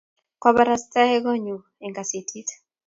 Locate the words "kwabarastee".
0.41-1.17